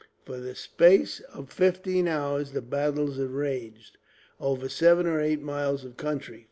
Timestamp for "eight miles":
5.21-5.85